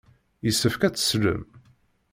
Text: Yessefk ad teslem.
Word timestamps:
Yessefk 0.45 0.81
ad 0.87 0.93
teslem. 0.95 1.43